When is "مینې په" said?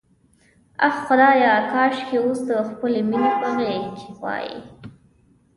3.09-3.47